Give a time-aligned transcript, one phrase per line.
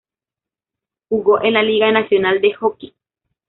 [1.09, 2.95] Jugó en la Liga Nacional de Hockey.